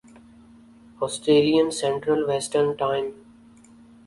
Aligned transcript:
Australian 1.01 1.69
central 1.79 2.21
western 2.29 2.71
time 2.79 3.05